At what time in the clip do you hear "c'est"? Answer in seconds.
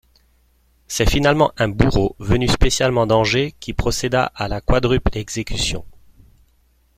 0.87-1.07